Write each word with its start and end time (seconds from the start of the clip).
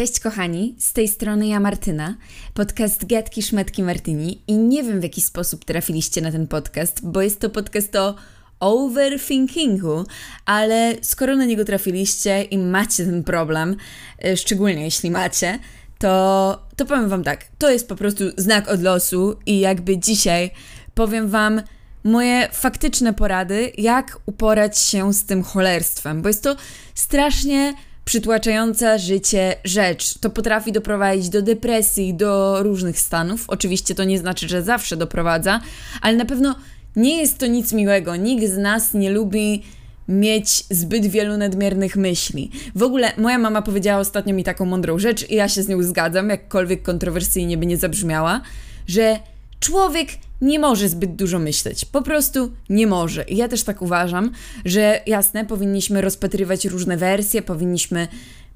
Cześć 0.00 0.20
kochani, 0.20 0.74
z 0.78 0.92
tej 0.92 1.08
strony 1.08 1.46
ja 1.46 1.60
Martyna, 1.60 2.16
podcast 2.54 3.06
Gadki 3.06 3.42
Szmetki 3.42 3.82
Martyni. 3.82 4.42
I 4.46 4.58
nie 4.58 4.82
wiem 4.82 5.00
w 5.00 5.02
jaki 5.02 5.20
sposób 5.20 5.64
trafiliście 5.64 6.20
na 6.20 6.32
ten 6.32 6.46
podcast, 6.46 7.00
bo 7.02 7.22
jest 7.22 7.40
to 7.40 7.50
podcast 7.50 7.96
o 7.96 8.14
overthinkingu, 8.60 10.04
ale 10.46 10.94
skoro 11.02 11.36
na 11.36 11.44
niego 11.44 11.64
trafiliście 11.64 12.42
i 12.42 12.58
macie 12.58 13.04
ten 13.04 13.24
problem, 13.24 13.76
e, 14.24 14.36
szczególnie 14.36 14.84
jeśli 14.84 15.10
macie, 15.10 15.58
to, 15.98 16.66
to 16.76 16.86
powiem 16.86 17.08
wam 17.08 17.24
tak, 17.24 17.44
to 17.58 17.70
jest 17.70 17.88
po 17.88 17.96
prostu 17.96 18.24
znak 18.36 18.68
od 18.68 18.82
losu 18.82 19.36
i 19.46 19.60
jakby 19.60 19.98
dzisiaj 19.98 20.50
powiem 20.94 21.28
wam 21.28 21.62
moje 22.04 22.48
faktyczne 22.52 23.14
porady, 23.14 23.72
jak 23.78 24.20
uporać 24.26 24.78
się 24.78 25.14
z 25.14 25.24
tym 25.24 25.42
cholerstwem, 25.42 26.22
bo 26.22 26.28
jest 26.28 26.42
to 26.42 26.56
strasznie 26.94 27.74
przytłaczająca 28.04 28.98
życie 28.98 29.56
rzecz. 29.64 30.18
To 30.18 30.30
potrafi 30.30 30.72
doprowadzić 30.72 31.28
do 31.28 31.42
depresji, 31.42 32.14
do 32.14 32.62
różnych 32.62 33.00
stanów. 33.00 33.44
Oczywiście 33.48 33.94
to 33.94 34.04
nie 34.04 34.18
znaczy, 34.18 34.48
że 34.48 34.62
zawsze 34.62 34.96
doprowadza, 34.96 35.60
ale 36.02 36.16
na 36.16 36.24
pewno 36.24 36.54
nie 36.96 37.18
jest 37.18 37.38
to 37.38 37.46
nic 37.46 37.72
miłego. 37.72 38.16
Nikt 38.16 38.46
z 38.46 38.58
nas 38.58 38.94
nie 38.94 39.10
lubi 39.10 39.62
mieć 40.08 40.64
zbyt 40.70 41.06
wielu 41.06 41.36
nadmiernych 41.36 41.96
myśli. 41.96 42.50
W 42.74 42.82
ogóle 42.82 43.12
moja 43.16 43.38
mama 43.38 43.62
powiedziała 43.62 44.00
ostatnio 44.00 44.34
mi 44.34 44.44
taką 44.44 44.64
mądrą 44.64 44.98
rzecz 44.98 45.30
i 45.30 45.34
ja 45.34 45.48
się 45.48 45.62
z 45.62 45.68
nią 45.68 45.82
zgadzam, 45.82 46.28
jakkolwiek 46.28 46.82
kontrowersyjnie 46.82 47.58
by 47.58 47.66
nie 47.66 47.76
zabrzmiała, 47.76 48.40
że 48.86 49.18
człowiek 49.60 50.08
nie 50.40 50.58
może 50.58 50.88
zbyt 50.88 51.16
dużo 51.16 51.38
myśleć. 51.38 51.84
Po 51.84 52.02
prostu 52.02 52.52
nie 52.68 52.86
może. 52.86 53.24
I 53.24 53.36
ja 53.36 53.48
też 53.48 53.62
tak 53.62 53.82
uważam, 53.82 54.32
że 54.64 55.00
jasne, 55.06 55.46
powinniśmy 55.46 56.00
rozpatrywać 56.00 56.64
różne 56.64 56.96
wersje, 56.96 57.42
powinniśmy 57.42 58.08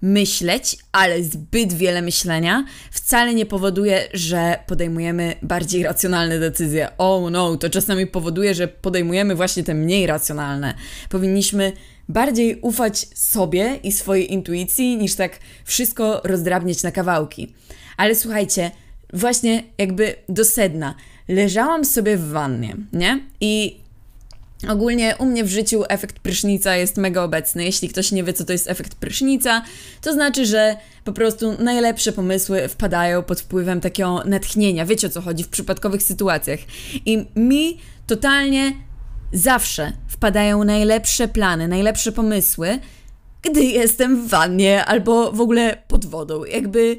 myśleć, 0.03 0.77
ale 0.93 1.23
zbyt 1.23 1.73
wiele 1.73 2.03
myślenia 2.03 2.65
wcale 2.91 3.35
nie 3.35 3.47
powoduje, 3.47 4.09
że 4.13 4.59
podejmujemy 4.67 5.35
bardziej 5.43 5.83
racjonalne 5.83 6.39
decyzje. 6.39 6.89
Oh 6.99 7.31
no, 7.31 7.57
to 7.57 7.71
czasami 7.71 8.07
powoduje, 8.07 8.55
że 8.55 8.69
podejmujemy 8.69 9.35
właśnie 9.35 9.65
te 9.65 9.75
mniej 9.75 10.07
racjonalne. 10.07 10.75
Powinniśmy 11.09 11.73
bardziej 12.09 12.61
ufać 12.61 13.09
sobie 13.15 13.79
i 13.83 13.93
swojej 13.93 14.33
intuicji, 14.33 14.97
niż 14.97 15.15
tak 15.15 15.39
wszystko 15.65 16.21
rozdrabniać 16.25 16.83
na 16.83 16.93
kawałki. 16.93 17.55
Ale 17.97 18.15
słuchajcie, 18.15 18.71
właśnie 19.13 19.63
jakby 19.79 20.15
do 20.29 20.45
sedna. 20.45 20.95
Leżałam 21.29 21.85
sobie 21.85 22.17
w 22.17 22.29
wannie, 22.29 22.77
nie? 22.93 23.21
I 23.41 23.85
Ogólnie 24.69 25.17
u 25.19 25.27
mnie 25.27 25.45
w 25.45 25.49
życiu 25.49 25.85
efekt 25.89 26.19
prysznica 26.19 26.77
jest 26.77 26.97
mega 26.97 27.23
obecny. 27.23 27.65
Jeśli 27.65 27.89
ktoś 27.89 28.13
nie 28.13 28.25
wie, 28.25 28.33
co 28.33 28.45
to 28.45 28.53
jest 28.53 28.71
efekt 28.71 28.95
prysznica, 28.95 29.63
to 30.01 30.13
znaczy, 30.13 30.47
że 30.47 30.77
po 31.05 31.13
prostu 31.13 31.63
najlepsze 31.63 32.13
pomysły 32.13 32.69
wpadają 32.69 33.23
pod 33.23 33.41
wpływem 33.41 33.81
takiego 33.81 34.23
natchnienia. 34.25 34.87
Wiecie 34.87 35.07
o 35.07 35.11
co 35.11 35.21
chodzi 35.21 35.45
w 35.45 35.49
przypadkowych 35.49 36.03
sytuacjach. 36.03 36.61
I 37.07 37.27
mi 37.37 37.79
totalnie 38.07 38.73
zawsze 39.33 39.93
wpadają 40.09 40.65
najlepsze 40.65 41.29
plany, 41.29 41.69
najlepsze 41.69 42.13
pomysły, 42.13 42.79
gdy 43.43 43.65
jestem 43.65 44.27
w 44.27 44.29
wannie 44.29 44.85
albo 44.85 45.33
w 45.33 45.41
ogóle 45.41 45.77
pod 45.89 46.07
wodą. 46.07 46.45
Jakby 46.45 46.97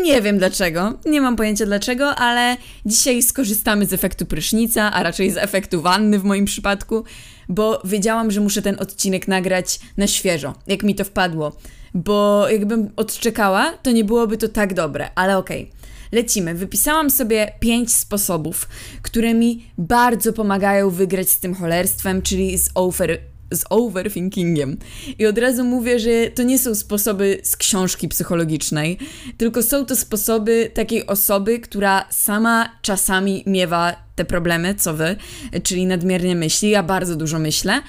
nie 0.00 0.22
wiem 0.22 0.38
dlaczego, 0.38 0.98
nie 1.04 1.20
mam 1.20 1.36
pojęcia 1.36 1.66
dlaczego, 1.66 2.14
ale 2.14 2.56
dzisiaj 2.86 3.22
skorzystamy 3.22 3.86
z 3.86 3.92
efektu 3.92 4.26
prysznica, 4.26 4.92
a 4.92 5.02
raczej 5.02 5.30
z 5.30 5.36
efektu 5.36 5.82
wanny 5.82 6.18
w 6.18 6.24
moim 6.24 6.44
przypadku, 6.44 7.04
bo 7.48 7.82
wiedziałam, 7.84 8.30
że 8.30 8.40
muszę 8.40 8.62
ten 8.62 8.76
odcinek 8.80 9.28
nagrać 9.28 9.80
na 9.96 10.06
świeżo, 10.06 10.54
jak 10.66 10.82
mi 10.82 10.94
to 10.94 11.04
wpadło. 11.04 11.56
Bo 11.94 12.48
jakbym 12.48 12.90
odczekała, 12.96 13.72
to 13.82 13.90
nie 13.90 14.04
byłoby 14.04 14.38
to 14.38 14.48
tak 14.48 14.74
dobre, 14.74 15.08
ale 15.14 15.38
okej. 15.38 15.62
Okay. 15.62 15.82
Lecimy. 16.12 16.54
Wypisałam 16.54 17.10
sobie 17.10 17.52
pięć 17.60 17.92
sposobów, 17.92 18.68
które 19.02 19.34
mi 19.34 19.66
bardzo 19.78 20.32
pomagają 20.32 20.90
wygrać 20.90 21.30
z 21.30 21.40
tym 21.40 21.54
cholerstwem, 21.54 22.22
czyli 22.22 22.58
z 22.58 22.70
over 22.74 23.18
z 23.52 23.64
overthinkingiem. 23.70 24.76
I 25.18 25.26
od 25.26 25.38
razu 25.38 25.64
mówię, 25.64 25.98
że 25.98 26.10
to 26.34 26.42
nie 26.42 26.58
są 26.58 26.74
sposoby 26.74 27.40
z 27.42 27.56
książki 27.56 28.08
psychologicznej, 28.08 28.98
tylko 29.38 29.62
są 29.62 29.86
to 29.86 29.96
sposoby 29.96 30.70
takiej 30.74 31.06
osoby, 31.06 31.58
która 31.58 32.04
sama 32.10 32.68
czasami 32.82 33.42
miewa 33.46 33.96
te 34.16 34.24
problemy, 34.24 34.74
co 34.74 34.94
wy, 34.94 35.16
czyli 35.62 35.86
nadmiernie 35.86 36.36
myśli. 36.36 36.70
Ja 36.70 36.82
bardzo 36.82 37.16
dużo 37.16 37.38
myślę 37.38 37.82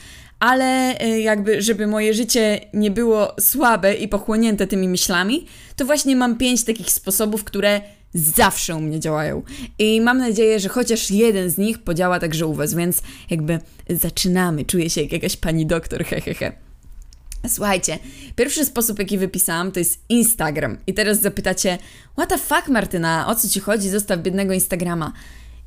ale 0.44 1.00
e, 1.00 1.20
jakby, 1.20 1.62
żeby 1.62 1.88
moje 1.88 2.14
życie 2.14 2.60
nie 2.74 2.92
było 2.92 3.36
słabe 3.40 3.94
i 3.94 4.08
pochłonięte 4.08 4.68
tymi 4.68 4.88
myślami, 4.88 5.46
to 5.76 5.86
właśnie 5.86 6.16
mam 6.16 6.38
pięć 6.38 6.64
takich 6.64 6.92
sposobów, 6.92 7.44
które 7.44 7.82
zawsze 8.14 8.76
u 8.76 8.82
mnie 8.82 9.00
działają. 9.00 9.42
I 9.80 10.02
mam 10.02 10.18
nadzieję, 10.18 10.60
że 10.60 10.70
chociaż 10.70 11.12
jeden 11.12 11.50
z 11.50 11.58
nich 11.58 11.80
podziała 11.80 12.20
także 12.20 12.48
u 12.48 12.54
Was, 12.54 12.74
więc 12.74 13.02
jakby 13.30 13.60
zaczynamy. 13.90 14.66
Czuję 14.66 14.90
się 14.90 15.02
jak 15.02 15.12
jakaś 15.12 15.38
pani 15.38 15.66
doktor, 15.66 16.06
hehehe. 16.06 16.34
He, 16.34 16.52
he. 16.52 16.64
Słuchajcie, 17.48 18.00
pierwszy 18.36 18.66
sposób, 18.66 19.00
jaki 19.00 19.18
wypisałam, 19.18 19.72
to 19.72 19.80
jest 19.80 20.00
Instagram. 20.10 20.78
I 20.88 20.94
teraz 20.94 21.22
zapytacie, 21.22 21.78
what 22.14 22.30
the 22.30 22.38
fuck, 22.38 22.68
Martyna, 22.68 23.28
o 23.28 23.36
co 23.36 23.50
ci 23.50 23.60
chodzi? 23.60 23.90
Zostaw 23.90 24.20
biednego 24.20 24.54
Instagrama. 24.54 25.12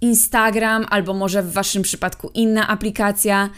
Instagram, 0.01 0.87
albo 0.91 1.15
może 1.15 1.43
w 1.43 1.53
waszym 1.53 1.83
przypadku 1.83 2.31
inna 2.35 2.69
aplikacja. 2.69 3.51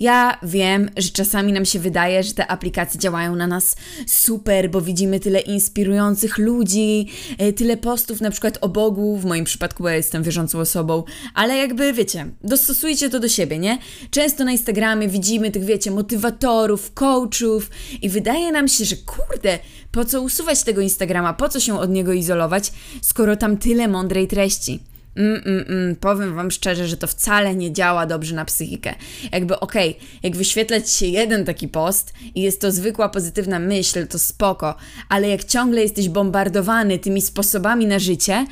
Ja 0.00 0.38
wiem, 0.42 0.90
że 0.96 1.10
czasami 1.10 1.52
nam 1.52 1.64
się 1.64 1.78
wydaje, 1.78 2.22
że 2.22 2.34
te 2.34 2.46
aplikacje 2.46 3.00
działają 3.00 3.36
na 3.36 3.46
nas 3.46 3.76
super, 4.06 4.70
bo 4.70 4.80
widzimy 4.80 5.20
tyle 5.20 5.40
inspirujących 5.40 6.38
ludzi, 6.38 7.08
e, 7.38 7.52
tyle 7.52 7.76
postów 7.76 8.20
na 8.20 8.30
przykład 8.30 8.58
o 8.60 8.68
Bogu, 8.68 9.16
w 9.16 9.24
moim 9.24 9.44
przypadku, 9.44 9.82
bo 9.82 9.88
ja 9.88 9.96
jestem 9.96 10.22
wierzącą 10.22 10.58
osobą, 10.58 11.04
ale 11.34 11.56
jakby 11.56 11.92
wiecie, 11.92 12.26
dostosujcie 12.44 13.10
to 13.10 13.20
do 13.20 13.28
siebie, 13.28 13.58
nie? 13.58 13.78
Często 14.10 14.44
na 14.44 14.52
Instagramie 14.52 15.08
widzimy 15.08 15.50
tych, 15.50 15.64
wiecie, 15.64 15.90
motywatorów, 15.90 16.94
coachów 16.94 17.70
i 18.02 18.08
wydaje 18.08 18.52
nam 18.52 18.68
się, 18.68 18.84
że 18.84 18.96
kurde, 18.96 19.58
po 19.92 20.04
co 20.04 20.22
usuwać 20.22 20.62
tego 20.62 20.80
Instagrama, 20.80 21.34
po 21.34 21.48
co 21.48 21.60
się 21.60 21.78
od 21.78 21.90
niego 21.90 22.12
izolować, 22.12 22.72
skoro 23.02 23.36
tam 23.36 23.56
tyle 23.56 23.88
mądrej 23.88 24.28
treści. 24.28 24.80
Mm, 25.16 25.42
mm, 25.46 25.64
mm, 25.68 25.96
powiem 25.96 26.34
Wam 26.34 26.50
szczerze, 26.50 26.88
że 26.88 26.96
to 26.96 27.06
wcale 27.06 27.54
nie 27.54 27.72
działa 27.72 28.06
dobrze 28.06 28.34
na 28.34 28.44
psychikę. 28.44 28.94
Jakby 29.32 29.60
okej, 29.60 29.90
okay, 29.90 30.08
jak 30.22 30.36
wyświetlać 30.36 30.90
się 30.90 31.06
jeden 31.06 31.44
taki 31.44 31.68
post 31.68 32.12
i 32.34 32.42
jest 32.42 32.60
to 32.60 32.72
zwykła 32.72 33.08
pozytywna 33.08 33.58
myśl, 33.58 34.06
to 34.06 34.18
spoko, 34.18 34.74
ale 35.08 35.28
jak 35.28 35.44
ciągle 35.44 35.82
jesteś 35.82 36.08
bombardowany 36.08 36.98
tymi 36.98 37.22
sposobami 37.22 37.86
na 37.86 37.98
życie, 37.98 38.46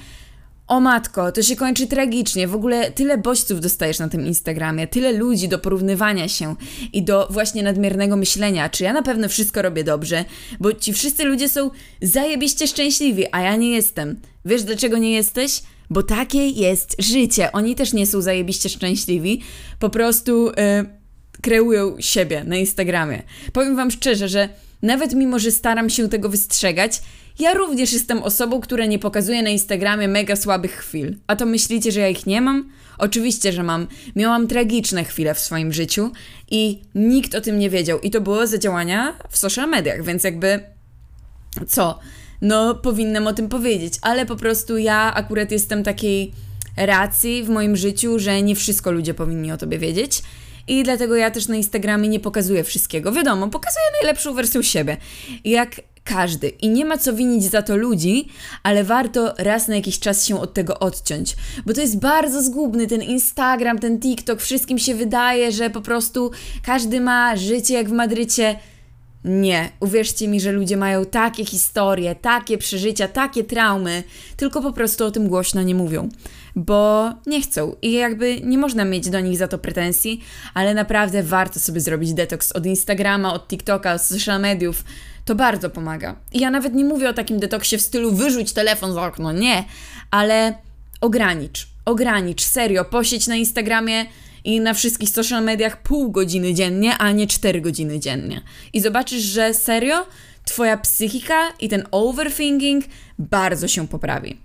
o 0.66 0.80
matko, 0.80 1.32
to 1.32 1.42
się 1.42 1.56
kończy 1.56 1.86
tragicznie. 1.86 2.48
W 2.48 2.54
ogóle 2.54 2.90
tyle 2.90 3.18
bodźców 3.18 3.60
dostajesz 3.60 3.98
na 3.98 4.08
tym 4.08 4.26
Instagramie, 4.26 4.86
tyle 4.86 5.12
ludzi 5.12 5.48
do 5.48 5.58
porównywania 5.58 6.28
się 6.28 6.56
i 6.92 7.02
do 7.02 7.28
właśnie 7.30 7.62
nadmiernego 7.62 8.16
myślenia, 8.16 8.68
czy 8.68 8.84
ja 8.84 8.92
na 8.92 9.02
pewno 9.02 9.28
wszystko 9.28 9.62
robię 9.62 9.84
dobrze, 9.84 10.24
bo 10.60 10.72
ci 10.72 10.92
wszyscy 10.92 11.24
ludzie 11.24 11.48
są 11.48 11.70
zajebiście 12.02 12.66
szczęśliwi, 12.66 13.24
a 13.32 13.40
ja 13.40 13.56
nie 13.56 13.70
jestem. 13.70 14.20
Wiesz 14.44 14.62
dlaczego 14.62 14.98
nie 14.98 15.12
jesteś? 15.12 15.62
bo 15.90 16.02
takie 16.02 16.48
jest 16.48 16.96
życie. 16.98 17.52
Oni 17.52 17.74
też 17.74 17.92
nie 17.92 18.06
są 18.06 18.20
zajebiście 18.20 18.68
szczęśliwi, 18.68 19.42
po 19.78 19.90
prostu 19.90 20.46
yy, 20.46 20.52
kreują 21.42 21.96
siebie 22.00 22.44
na 22.44 22.56
Instagramie. 22.56 23.22
Powiem 23.52 23.76
Wam 23.76 23.90
szczerze, 23.90 24.28
że 24.28 24.48
nawet 24.82 25.14
mimo, 25.14 25.38
że 25.38 25.50
staram 25.50 25.90
się 25.90 26.08
tego 26.08 26.28
wystrzegać, 26.28 27.02
ja 27.38 27.54
również 27.54 27.92
jestem 27.92 28.22
osobą, 28.22 28.60
która 28.60 28.86
nie 28.86 28.98
pokazuje 28.98 29.42
na 29.42 29.50
Instagramie 29.50 30.08
mega 30.08 30.36
słabych 30.36 30.72
chwil. 30.72 31.16
A 31.26 31.36
to 31.36 31.46
myślicie, 31.46 31.92
że 31.92 32.00
ja 32.00 32.08
ich 32.08 32.26
nie 32.26 32.40
mam? 32.40 32.70
Oczywiście, 32.98 33.52
że 33.52 33.62
mam. 33.62 33.86
Miałam 34.16 34.48
tragiczne 34.48 35.04
chwile 35.04 35.34
w 35.34 35.38
swoim 35.38 35.72
życiu 35.72 36.10
i 36.50 36.82
nikt 36.94 37.34
o 37.34 37.40
tym 37.40 37.58
nie 37.58 37.70
wiedział. 37.70 38.00
I 38.00 38.10
to 38.10 38.20
było 38.20 38.46
za 38.46 38.58
działania 38.58 39.14
w 39.30 39.38
social 39.38 39.68
mediach, 39.68 40.04
więc 40.04 40.24
jakby 40.24 40.60
co? 41.68 41.98
no 42.44 42.74
powinnam 42.74 43.26
o 43.26 43.32
tym 43.32 43.48
powiedzieć, 43.48 43.94
ale 44.02 44.26
po 44.26 44.36
prostu 44.36 44.78
ja 44.78 45.14
akurat 45.14 45.50
jestem 45.50 45.84
takiej 45.84 46.32
racji 46.76 47.42
w 47.42 47.48
moim 47.48 47.76
życiu, 47.76 48.18
że 48.18 48.42
nie 48.42 48.56
wszystko 48.56 48.92
ludzie 48.92 49.14
powinni 49.14 49.52
o 49.52 49.56
tobie 49.56 49.78
wiedzieć. 49.78 50.22
I 50.68 50.82
dlatego 50.82 51.16
ja 51.16 51.30
też 51.30 51.48
na 51.48 51.56
Instagramie 51.56 52.08
nie 52.08 52.20
pokazuję 52.20 52.64
wszystkiego. 52.64 53.12
Wiadomo, 53.12 53.48
pokazuję 53.48 53.86
najlepszą 54.02 54.34
wersję 54.34 54.62
siebie. 54.62 54.96
Jak 55.44 55.80
każdy. 56.04 56.48
I 56.48 56.68
nie 56.68 56.84
ma 56.84 56.98
co 56.98 57.12
winić 57.12 57.44
za 57.44 57.62
to 57.62 57.76
ludzi, 57.76 58.28
ale 58.62 58.84
warto 58.84 59.34
raz 59.38 59.68
na 59.68 59.76
jakiś 59.76 59.98
czas 59.98 60.26
się 60.26 60.40
od 60.40 60.54
tego 60.54 60.78
odciąć. 60.78 61.36
Bo 61.66 61.72
to 61.72 61.80
jest 61.80 61.98
bardzo 61.98 62.42
zgubny, 62.42 62.86
ten 62.86 63.02
Instagram, 63.02 63.78
ten 63.78 64.00
TikTok, 64.00 64.40
wszystkim 64.40 64.78
się 64.78 64.94
wydaje, 64.94 65.52
że 65.52 65.70
po 65.70 65.80
prostu 65.80 66.30
każdy 66.66 67.00
ma 67.00 67.36
życie 67.36 67.74
jak 67.74 67.88
w 67.88 67.92
Madrycie 67.92 68.56
Nie, 69.24 69.70
uwierzcie 69.80 70.28
mi, 70.28 70.40
że 70.40 70.52
ludzie 70.52 70.76
mają 70.76 71.04
takie 71.04 71.44
historie, 71.44 72.14
takie 72.14 72.58
przeżycia, 72.58 73.08
takie 73.08 73.44
traumy, 73.44 74.02
tylko 74.36 74.62
po 74.62 74.72
prostu 74.72 75.04
o 75.04 75.10
tym 75.10 75.28
głośno 75.28 75.62
nie 75.62 75.74
mówią, 75.74 76.08
bo 76.56 77.10
nie 77.26 77.42
chcą 77.42 77.76
i 77.82 77.92
jakby 77.92 78.40
nie 78.40 78.58
można 78.58 78.84
mieć 78.84 79.10
do 79.10 79.20
nich 79.20 79.38
za 79.38 79.48
to 79.48 79.58
pretensji, 79.58 80.24
ale 80.54 80.74
naprawdę 80.74 81.22
warto 81.22 81.60
sobie 81.60 81.80
zrobić 81.80 82.14
detoks 82.14 82.52
od 82.52 82.66
Instagrama, 82.66 83.34
od 83.34 83.48
TikToka, 83.48 83.94
od 83.94 84.02
social 84.02 84.40
mediów. 84.40 84.84
To 85.24 85.34
bardzo 85.34 85.70
pomaga. 85.70 86.16
I 86.32 86.40
ja 86.40 86.50
nawet 86.50 86.74
nie 86.74 86.84
mówię 86.84 87.08
o 87.08 87.12
takim 87.12 87.40
detoksie 87.40 87.78
w 87.78 87.82
stylu 87.82 88.12
wyrzuć 88.12 88.52
telefon 88.52 88.92
z 88.92 88.96
okno, 88.96 89.32
nie, 89.32 89.64
ale 90.10 90.54
ogranicz, 91.00 91.68
ogranicz, 91.84 92.44
serio, 92.44 92.84
posiedź 92.84 93.26
na 93.26 93.36
Instagramie 93.36 94.06
i 94.44 94.60
na 94.60 94.74
wszystkich 94.74 95.08
social 95.08 95.44
mediach 95.44 95.82
pół 95.82 96.10
godziny 96.10 96.54
dziennie, 96.54 96.98
a 96.98 97.12
nie 97.12 97.26
4 97.26 97.60
godziny 97.60 98.00
dziennie. 98.00 98.42
I 98.72 98.80
zobaczysz, 98.80 99.22
że 99.22 99.54
serio, 99.54 100.06
twoja 100.44 100.76
psychika 100.76 101.52
i 101.60 101.68
ten 101.68 101.86
overthinking 101.90 102.84
bardzo 103.18 103.68
się 103.68 103.88
poprawi. 103.88 104.38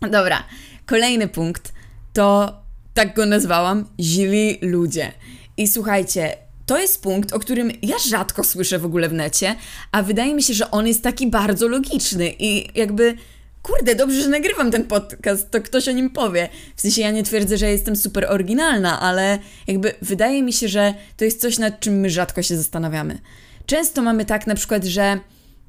Dobra, 0.00 0.44
kolejny 0.86 1.28
punkt 1.28 1.72
to, 2.12 2.60
tak 2.94 3.14
go 3.14 3.26
nazwałam, 3.26 3.84
źli 4.00 4.58
ludzie. 4.62 5.12
I 5.56 5.68
słuchajcie, 5.68 6.36
to 6.66 6.78
jest 6.78 7.02
punkt, 7.02 7.32
o 7.32 7.38
którym 7.38 7.72
ja 7.82 7.96
rzadko 8.08 8.44
słyszę 8.44 8.78
w 8.78 8.84
ogóle 8.84 9.08
w 9.08 9.12
necie, 9.12 9.54
a 9.92 10.02
wydaje 10.02 10.34
mi 10.34 10.42
się, 10.42 10.54
że 10.54 10.70
on 10.70 10.86
jest 10.86 11.02
taki 11.02 11.26
bardzo 11.26 11.68
logiczny 11.68 12.34
i 12.38 12.78
jakby 12.78 13.16
kurde, 13.62 13.94
dobrze, 13.94 14.22
że 14.22 14.28
nagrywam 14.28 14.70
ten 14.70 14.84
podcast, 14.84 15.50
to 15.50 15.60
ktoś 15.60 15.88
o 15.88 15.92
nim 15.92 16.10
powie. 16.10 16.48
W 16.76 16.80
sensie 16.80 17.02
ja 17.02 17.10
nie 17.10 17.22
twierdzę, 17.22 17.58
że 17.58 17.70
jestem 17.70 17.96
super 17.96 18.26
oryginalna, 18.28 19.00
ale 19.00 19.38
jakby 19.66 19.94
wydaje 20.02 20.42
mi 20.42 20.52
się, 20.52 20.68
że 20.68 20.94
to 21.16 21.24
jest 21.24 21.40
coś, 21.40 21.58
nad 21.58 21.80
czym 21.80 21.94
my 21.94 22.10
rzadko 22.10 22.42
się 22.42 22.56
zastanawiamy. 22.56 23.18
Często 23.66 24.02
mamy 24.02 24.24
tak 24.24 24.46
na 24.46 24.54
przykład, 24.54 24.84
że 24.84 25.20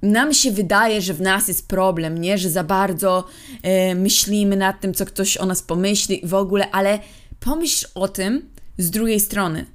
nam 0.02 0.34
się 0.34 0.52
wydaje, 0.52 1.02
że 1.02 1.14
w 1.14 1.22
nas 1.22 1.48
jest 1.48 1.68
problem, 1.68 2.18
nie? 2.18 2.38
Że 2.38 2.50
za 2.50 2.64
bardzo 2.64 3.28
e, 3.64 3.96
myślimy 3.96 4.56
nad 4.56 4.82
tym, 4.82 4.94
co 4.94 5.06
ktoś 5.06 5.38
o 5.38 5.46
nas 5.46 5.62
pomyśli 5.62 6.22
w 6.24 6.34
ogóle, 6.34 6.72
ale 6.72 7.00
pomyśl 7.40 7.88
o 7.96 8.08
tym 8.08 8.50
z 8.78 8.90
drugiej 8.90 9.20
strony. 9.20 9.66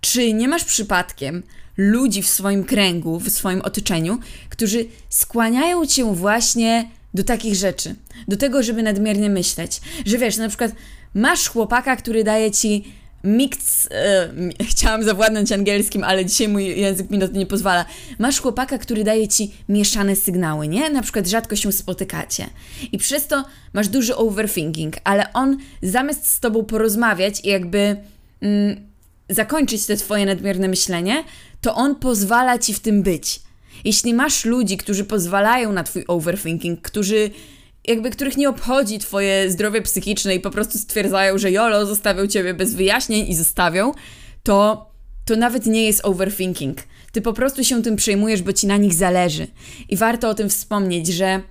Czy 0.00 0.32
nie 0.32 0.48
masz 0.48 0.64
przypadkiem 0.64 1.42
ludzi 1.76 2.22
w 2.22 2.28
swoim 2.28 2.64
kręgu, 2.64 3.18
w 3.18 3.30
swoim 3.30 3.60
otoczeniu, 3.60 4.18
którzy 4.48 4.86
skłaniają 5.08 5.86
cię 5.86 6.14
właśnie 6.14 6.90
do 7.14 7.24
takich 7.24 7.54
rzeczy, 7.54 7.94
do 8.28 8.36
tego, 8.36 8.62
żeby 8.62 8.82
nadmiernie 8.82 9.30
myśleć. 9.30 9.80
Że 10.06 10.18
wiesz, 10.18 10.36
na 10.36 10.48
przykład 10.48 10.72
masz 11.14 11.48
chłopaka, 11.48 11.96
który 11.96 12.24
daje 12.24 12.50
ci 12.50 12.84
mix. 13.24 13.88
E, 13.90 14.28
chciałam 14.70 15.04
zawładnąć 15.04 15.52
angielskim, 15.52 16.04
ale 16.04 16.26
dzisiaj 16.26 16.48
mój 16.48 16.80
język 16.80 17.10
mi 17.10 17.18
na 17.18 17.28
to 17.28 17.34
nie 17.34 17.46
pozwala. 17.46 17.84
Masz 18.18 18.40
chłopaka, 18.40 18.78
który 18.78 19.04
daje 19.04 19.28
ci 19.28 19.54
mieszane 19.68 20.16
sygnały, 20.16 20.68
nie? 20.68 20.90
Na 20.90 21.02
przykład 21.02 21.26
rzadko 21.26 21.56
się 21.56 21.72
spotykacie. 21.72 22.46
I 22.92 22.98
przez 22.98 23.26
to 23.26 23.44
masz 23.72 23.88
duży 23.88 24.16
overthinking, 24.16 24.96
ale 25.04 25.32
on 25.32 25.58
zamiast 25.82 26.26
z 26.26 26.40
tobą 26.40 26.64
porozmawiać 26.64 27.44
i 27.44 27.48
jakby 27.48 27.96
mm, 28.40 28.88
zakończyć 29.28 29.86
te 29.86 29.96
twoje 29.96 30.26
nadmierne 30.26 30.68
myślenie, 30.68 31.24
to 31.60 31.74
on 31.74 31.94
pozwala 31.94 32.58
ci 32.58 32.74
w 32.74 32.80
tym 32.80 33.02
być. 33.02 33.40
Jeśli 33.84 34.14
masz 34.14 34.44
ludzi, 34.44 34.76
którzy 34.76 35.04
pozwalają 35.04 35.72
na 35.72 35.82
twój 35.82 36.04
overthinking, 36.08 36.82
którzy 36.82 37.30
jakby 37.84 38.10
których 38.10 38.36
nie 38.36 38.48
obchodzi 38.48 38.98
twoje 38.98 39.50
zdrowie 39.50 39.82
psychiczne 39.82 40.34
i 40.34 40.40
po 40.40 40.50
prostu 40.50 40.78
stwierdzają, 40.78 41.38
że 41.38 41.50
jolo, 41.50 41.86
zostawią 41.86 42.26
ciebie 42.26 42.54
bez 42.54 42.74
wyjaśnień 42.74 43.28
i 43.28 43.34
zostawią, 43.34 43.92
to 44.42 44.90
to 45.24 45.36
nawet 45.36 45.66
nie 45.66 45.84
jest 45.84 46.04
overthinking. 46.04 46.78
Ty 47.12 47.22
po 47.22 47.32
prostu 47.32 47.64
się 47.64 47.82
tym 47.82 47.96
przejmujesz, 47.96 48.42
bo 48.42 48.52
ci 48.52 48.66
na 48.66 48.76
nich 48.76 48.94
zależy. 48.94 49.46
I 49.88 49.96
warto 49.96 50.28
o 50.28 50.34
tym 50.34 50.48
wspomnieć, 50.48 51.06
że 51.06 51.42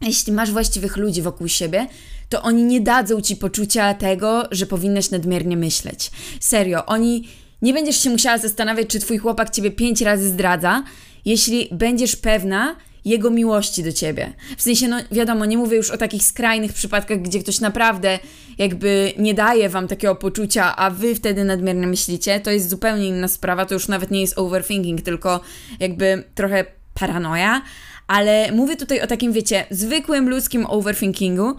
jeśli 0.00 0.32
masz 0.32 0.50
właściwych 0.50 0.96
ludzi 0.96 1.22
wokół 1.22 1.48
siebie, 1.48 1.86
to 2.28 2.42
oni 2.42 2.62
nie 2.62 2.80
dadzą 2.80 3.20
ci 3.20 3.36
poczucia 3.36 3.94
tego, 3.94 4.48
że 4.50 4.66
powinnaś 4.66 5.10
nadmiernie 5.10 5.56
myśleć. 5.56 6.10
Serio, 6.40 6.86
oni 6.86 7.28
nie 7.62 7.72
będziesz 7.72 8.02
się 8.02 8.10
musiała 8.10 8.38
zastanawiać, 8.38 8.88
czy 8.88 9.00
twój 9.00 9.18
chłopak 9.18 9.50
ciebie 9.50 9.70
pięć 9.70 10.00
razy 10.00 10.28
zdradza, 10.28 10.84
jeśli 11.24 11.68
będziesz 11.72 12.16
pewna 12.16 12.76
jego 13.04 13.30
miłości 13.30 13.82
do 13.82 13.92
ciebie. 13.92 14.32
W 14.56 14.62
sensie, 14.62 14.88
no 14.88 14.96
wiadomo, 15.12 15.44
nie 15.44 15.58
mówię 15.58 15.76
już 15.76 15.90
o 15.90 15.96
takich 15.96 16.22
skrajnych 16.22 16.72
przypadkach, 16.72 17.22
gdzie 17.22 17.38
ktoś 17.38 17.60
naprawdę 17.60 18.18
jakby 18.58 19.12
nie 19.18 19.34
daje 19.34 19.68
wam 19.68 19.88
takiego 19.88 20.14
poczucia, 20.16 20.76
a 20.76 20.90
wy 20.90 21.14
wtedy 21.14 21.44
nadmiernie 21.44 21.86
myślicie. 21.86 22.40
To 22.40 22.50
jest 22.50 22.68
zupełnie 22.68 23.08
inna 23.08 23.28
sprawa, 23.28 23.66
to 23.66 23.74
już 23.74 23.88
nawet 23.88 24.10
nie 24.10 24.20
jest 24.20 24.38
overthinking, 24.38 25.00
tylko 25.00 25.40
jakby 25.80 26.24
trochę 26.34 26.64
paranoia. 26.94 27.62
Ale 28.06 28.52
mówię 28.52 28.76
tutaj 28.76 29.00
o 29.00 29.06
takim, 29.06 29.32
wiecie, 29.32 29.66
zwykłym 29.70 30.28
ludzkim 30.28 30.66
overthinkingu. 30.66 31.56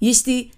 Jeśli 0.00 0.50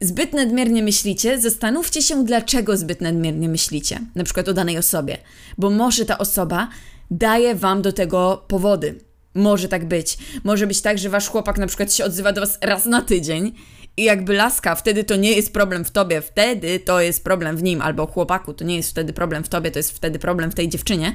zbyt 0.00 0.32
nadmiernie 0.32 0.82
myślicie, 0.82 1.40
zastanówcie 1.40 2.02
się, 2.02 2.24
dlaczego 2.24 2.76
zbyt 2.76 3.00
nadmiernie 3.00 3.48
myślicie, 3.48 4.00
na 4.14 4.24
przykład 4.24 4.48
o 4.48 4.54
danej 4.54 4.78
osobie, 4.78 5.18
bo 5.58 5.70
może 5.70 6.04
ta 6.04 6.18
osoba 6.18 6.68
daje 7.10 7.54
wam 7.54 7.82
do 7.82 7.92
tego 7.92 8.44
powody. 8.48 8.94
Może 9.34 9.68
tak 9.68 9.88
być. 9.88 10.18
Może 10.44 10.66
być 10.66 10.80
tak, 10.80 10.98
że 10.98 11.08
wasz 11.08 11.28
chłopak 11.28 11.58
na 11.58 11.66
przykład 11.66 11.92
się 11.92 12.04
odzywa 12.04 12.32
do 12.32 12.40
was 12.40 12.58
raz 12.60 12.86
na 12.86 13.02
tydzień 13.02 13.54
i 13.96 14.04
jakby 14.04 14.34
laska, 14.34 14.74
wtedy 14.74 15.04
to 15.04 15.16
nie 15.16 15.32
jest 15.32 15.52
problem 15.52 15.84
w 15.84 15.90
tobie, 15.90 16.20
wtedy 16.20 16.80
to 16.80 17.00
jest 17.00 17.24
problem 17.24 17.56
w 17.56 17.62
nim, 17.62 17.82
albo 17.82 18.06
chłopaku, 18.06 18.54
to 18.54 18.64
nie 18.64 18.76
jest 18.76 18.90
wtedy 18.90 19.12
problem 19.12 19.44
w 19.44 19.48
tobie, 19.48 19.70
to 19.70 19.78
jest 19.78 19.90
wtedy 19.90 20.18
problem 20.18 20.50
w 20.50 20.54
tej 20.54 20.68
dziewczynie, 20.68 21.12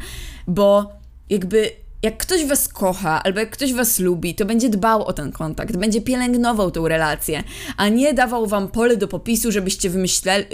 bo 0.48 0.94
jakby 1.30 1.72
jak 2.06 2.18
ktoś 2.18 2.46
was 2.46 2.68
kocha, 2.68 3.24
albo 3.24 3.40
jak 3.40 3.50
ktoś 3.50 3.74
was 3.74 4.00
lubi, 4.00 4.36
to 4.36 4.46
będzie 4.46 4.70
dbał 4.70 5.04
o 5.04 5.14
ten 5.14 5.32
kontakt, 5.32 5.78
będzie 5.78 6.02
pielęgnował 6.02 6.72
tą 6.72 6.88
relację, 6.88 7.44
a 7.78 7.90
nie 7.90 8.14
dawał 8.14 8.48
wam 8.48 8.68
pole 8.68 8.98
do 8.98 9.08
popisu, 9.08 9.52
żebyście 9.52 9.90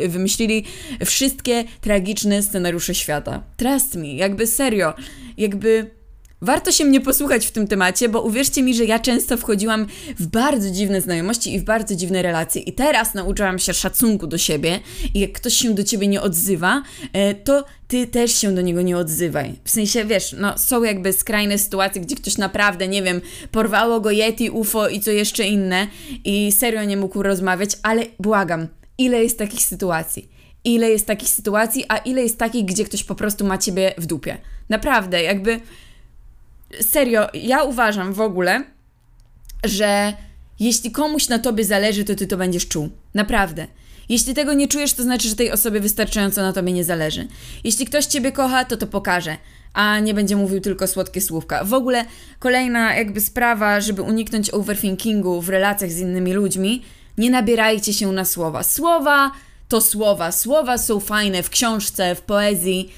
wymyślili 0.07 0.65
wszystkie 1.06 1.63
tragiczne 1.81 2.44
scenariusze 2.44 2.95
świata. 2.95 3.44
Trust 3.57 3.95
me, 3.95 4.13
jakby 4.13 4.48
serio, 4.48 4.94
jakby 5.38 6.00
Warto 6.43 6.71
się 6.71 6.85
mnie 6.85 7.01
posłuchać 7.01 7.45
w 7.45 7.51
tym 7.51 7.67
temacie, 7.67 8.09
bo 8.09 8.21
uwierzcie 8.21 8.63
mi, 8.63 8.75
że 8.75 8.85
ja 8.85 8.99
często 8.99 9.38
wchodziłam 9.38 9.88
w 10.19 10.27
bardzo 10.27 10.71
dziwne 10.71 11.01
znajomości 11.01 11.53
i 11.53 11.59
w 11.59 11.63
bardzo 11.63 11.95
dziwne 11.95 12.21
relacje. 12.21 12.61
I 12.61 12.73
teraz 12.73 13.13
nauczyłam 13.13 13.59
się 13.59 13.73
szacunku 13.73 14.27
do 14.27 14.38
siebie 14.38 14.79
i 15.13 15.19
jak 15.19 15.31
ktoś 15.31 15.53
się 15.53 15.73
do 15.73 15.83
ciebie 15.83 16.07
nie 16.07 16.21
odzywa, 16.21 16.83
e, 17.13 17.33
to 17.33 17.65
ty 17.88 18.07
też 18.07 18.35
się 18.35 18.55
do 18.55 18.61
niego 18.61 18.81
nie 18.81 18.97
odzywaj. 18.97 19.55
W 19.63 19.71
sensie, 19.71 20.05
wiesz, 20.05 20.35
no 20.38 20.57
są 20.57 20.83
jakby 20.83 21.13
skrajne 21.13 21.57
sytuacje, 21.57 22.01
gdzie 22.01 22.15
ktoś 22.15 22.38
naprawdę, 22.38 22.87
nie 22.87 23.03
wiem, 23.03 23.21
porwało 23.51 23.99
go 23.99 24.11
Yeti, 24.11 24.49
UFO 24.49 24.89
i 24.89 24.99
co 24.99 25.11
jeszcze 25.11 25.47
inne 25.47 25.87
i 26.25 26.51
serio 26.51 26.83
nie 26.83 26.97
mógł 26.97 27.23
rozmawiać, 27.23 27.69
ale 27.83 28.05
błagam, 28.19 28.67
ile 28.97 29.23
jest 29.23 29.37
takich 29.37 29.61
sytuacji? 29.61 30.29
Ile 30.63 30.89
jest 30.89 31.07
takich 31.07 31.29
sytuacji, 31.29 31.85
a 31.89 31.97
ile 31.97 32.23
jest 32.23 32.37
takich, 32.37 32.65
gdzie 32.65 32.85
ktoś 32.85 33.03
po 33.03 33.15
prostu 33.15 33.45
ma 33.45 33.57
ciebie 33.57 33.94
w 33.97 34.05
dupie? 34.05 34.37
Naprawdę, 34.69 35.23
jakby 35.23 35.59
serio, 36.81 37.27
ja 37.33 37.63
uważam 37.63 38.13
w 38.13 38.21
ogóle, 38.21 38.63
że 39.63 40.13
jeśli 40.59 40.92
komuś 40.92 41.30
na 41.30 41.40
tobie 41.40 41.66
zależy, 41.66 42.04
to 42.04 42.16
ty 42.16 42.28
to 42.28 42.37
będziesz 42.37 42.68
czuł. 42.68 42.90
Naprawdę. 43.13 43.68
Jeśli 44.09 44.33
tego 44.33 44.54
nie 44.54 44.68
czujesz, 44.68 44.94
to 44.94 45.04
znaczy, 45.04 45.30
że 45.30 45.35
tej 45.35 45.51
osobie 45.51 45.80
wystarczająco 45.80 46.42
na 46.42 46.54
tobie 46.54 46.71
nie 46.71 46.83
zależy. 46.83 47.28
Jeśli 47.63 47.85
ktoś 47.85 48.06
ciebie 48.06 48.31
kocha, 48.31 48.66
to 48.66 48.78
to 48.78 48.87
pokaże, 48.87 49.37
a 49.73 49.99
nie 49.99 50.13
będzie 50.13 50.35
mówił 50.35 50.61
tylko 50.61 50.87
słodkie 50.87 51.21
słówka. 51.21 51.63
W 51.63 51.73
ogóle 51.73 52.06
kolejna 52.40 52.95
jakby 52.95 53.21
sprawa, 53.21 53.81
żeby 53.81 54.01
uniknąć 54.01 54.49
overthinkingu 54.49 55.42
w 55.42 55.49
relacjach 55.49 55.92
z 55.92 55.99
innymi 55.99 56.33
ludźmi, 56.33 56.81
nie 57.18 57.30
nabierajcie 57.30 57.94
się 57.94 58.11
na 58.11 58.25
słowa. 58.25 58.63
Słowa 58.63 59.31
to 59.68 59.81
słowa. 59.81 60.31
Słowa 60.31 60.78
są 60.78 60.99
fajne 60.99 61.44
w 61.44 61.49
książce, 61.49 62.16
w 62.16 62.21
poezji. 62.21 62.92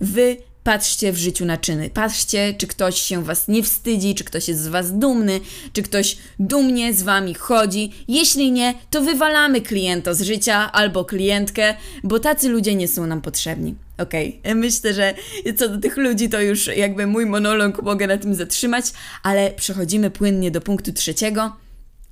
Wy 0.00 0.36
Patrzcie 0.68 1.12
w 1.12 1.16
życiu 1.16 1.44
na 1.44 1.56
czyny. 1.56 1.90
Patrzcie, 1.90 2.54
czy 2.58 2.66
ktoś 2.66 3.02
się 3.02 3.24
was 3.24 3.48
nie 3.48 3.62
wstydzi, 3.62 4.14
czy 4.14 4.24
ktoś 4.24 4.48
jest 4.48 4.62
z 4.62 4.68
was 4.68 4.98
dumny, 4.98 5.40
czy 5.72 5.82
ktoś 5.82 6.16
dumnie 6.38 6.94
z 6.94 7.02
wami 7.02 7.34
chodzi. 7.34 7.92
Jeśli 8.08 8.52
nie, 8.52 8.74
to 8.90 9.02
wywalamy 9.02 9.60
klienta 9.60 10.14
z 10.14 10.22
życia 10.22 10.72
albo 10.72 11.04
klientkę, 11.04 11.74
bo 12.04 12.20
tacy 12.20 12.48
ludzie 12.48 12.74
nie 12.74 12.88
są 12.88 13.06
nam 13.06 13.20
potrzebni. 13.20 13.74
Okej, 13.98 14.38
okay. 14.40 14.54
myślę, 14.54 14.94
że 14.94 15.14
co 15.56 15.68
do 15.68 15.78
tych 15.78 15.96
ludzi, 15.96 16.28
to 16.28 16.40
już 16.40 16.66
jakby 16.66 17.06
mój 17.06 17.26
monolog 17.26 17.82
mogę 17.82 18.06
na 18.06 18.18
tym 18.18 18.34
zatrzymać, 18.34 18.84
ale 19.22 19.50
przechodzimy 19.50 20.10
płynnie 20.10 20.50
do 20.50 20.60
punktu 20.60 20.92
trzeciego. 20.92 21.56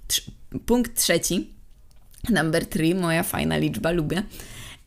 Tr 0.09 0.21
punkt 0.67 1.01
trzeci, 1.03 1.51
number 2.29 2.67
three, 2.67 2.95
moja 2.95 3.23
fajna 3.23 3.57
liczba, 3.57 3.91
lubię 3.91 4.23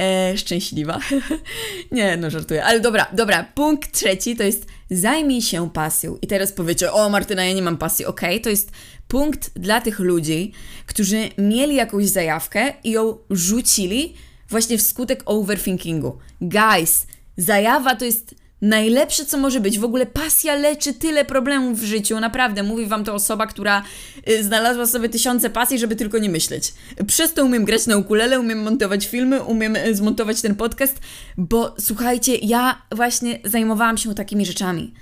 e, 0.02 0.38
szczęśliwa. 0.38 1.00
nie, 1.92 2.18
no 2.18 2.30
żartuję. 2.30 2.66
Ale 2.66 2.80
dobra, 2.80 3.08
dobra. 3.14 3.46
Punkt 3.56 3.92
trzeci 3.92 4.36
to 4.36 4.44
jest 4.44 4.66
zajmij 4.90 5.42
się 5.42 5.70
pasją. 5.70 6.18
I 6.22 6.28
teraz 6.28 6.52
powiecie, 6.52 6.92
o 6.92 7.10
Martyna, 7.10 7.46
ja 7.46 7.54
nie 7.54 7.62
mam 7.62 7.78
pasji. 7.78 8.06
Okej, 8.06 8.30
okay, 8.30 8.40
to 8.40 8.50
jest 8.50 8.72
punkt 9.08 9.60
dla 9.60 9.82
tych 9.82 10.00
ludzi, 10.00 10.52
którzy 10.86 11.30
mieli 11.38 11.76
jakąś 11.76 12.06
zajawkę 12.06 12.74
i 12.84 12.92
ją 12.92 13.18
rzucili 13.30 14.14
właśnie 14.50 14.78
wskutek 14.78 15.24
overthinkingu. 15.26 16.18
Guys, 16.42 17.06
zajawa 17.38 17.96
to 17.96 18.06
jest 18.06 18.36
najlepsze, 18.62 19.26
co 19.26 19.38
może 19.38 19.60
być. 19.60 19.80
W 19.80 19.84
ogóle 19.84 20.06
pasja 20.06 20.56
leczy 20.56 20.94
tyle 20.94 21.26
problemów 21.26 21.80
w 21.80 21.84
życiu. 21.84 22.20
Naprawdę, 22.20 22.64
mówi 22.64 22.86
wam 22.86 23.04
to 23.04 23.14
osoba, 23.14 23.48
która 23.48 23.84
y, 24.30 24.44
znalazła 24.44 24.86
sobie 24.86 25.10
tysiące 25.10 25.50
pasji, 25.50 25.80
żeby 25.80 25.96
tylko 25.96 26.18
nie 26.18 26.30
myśleć. 26.30 26.74
Przez 27.08 27.34
to 27.34 27.46
umiem 27.46 27.66
grać 27.66 27.88
na 27.88 27.98
ukulele, 27.98 28.40
umiem 28.40 28.64
montować 28.64 29.08
filmy, 29.08 29.44
umiem 29.44 29.76
y, 29.76 29.96
zmontować 29.96 30.42
ten 30.42 30.56
podcast, 30.56 30.98
bo 31.38 31.76
słuchajcie, 31.80 32.36
ja 32.36 32.82
właśnie 32.92 33.40
zajmowałam 33.44 33.98
się 33.98 34.16
takimi 34.16 34.46
rzeczami. 34.46 34.94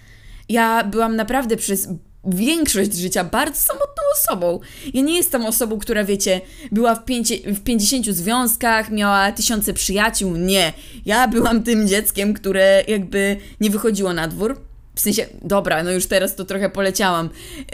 Ja 0.49 0.83
byłam 0.83 1.15
naprawdę 1.15 1.57
przez 1.57 1.87
większość 2.25 2.93
życia 2.93 3.23
bardzo 3.23 3.59
samotną 3.59 3.96
osobą. 4.17 4.59
Ja 4.93 5.01
nie 5.01 5.15
jestem 5.15 5.45
osobą, 5.45 5.79
która, 5.79 6.03
wiecie, 6.03 6.41
była 6.71 6.95
w, 6.95 7.05
pięcie, 7.05 7.53
w 7.53 7.63
50 7.63 8.05
związkach, 8.05 8.91
miała 8.91 9.31
tysiące 9.31 9.73
przyjaciół. 9.73 10.35
Nie. 10.35 10.73
Ja 11.05 11.27
byłam 11.27 11.63
tym 11.63 11.87
dzieckiem, 11.87 12.33
które 12.33 12.83
jakby 12.87 13.37
nie 13.59 13.69
wychodziło 13.69 14.13
na 14.13 14.27
dwór. 14.27 14.61
W 14.95 14.99
sensie, 14.99 15.25
dobra, 15.41 15.83
no 15.83 15.91
już 15.91 16.05
teraz 16.05 16.35
to 16.35 16.45
trochę 16.45 16.69
poleciałam. 16.69 17.29